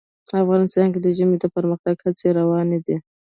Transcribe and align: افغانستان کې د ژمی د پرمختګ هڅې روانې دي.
افغانستان 0.43 0.87
کې 0.93 0.99
د 1.01 1.07
ژمی 1.17 1.37
د 1.39 1.45
پرمختګ 1.55 1.95
هڅې 2.05 2.27
روانې 2.39 2.79
دي. 2.85 2.97